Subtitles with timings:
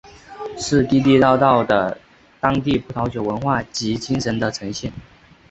[0.57, 1.95] 是地地道道的
[2.39, 4.91] 当地葡萄酒文化及精神的呈现。